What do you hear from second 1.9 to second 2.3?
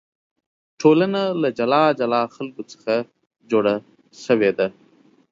جلا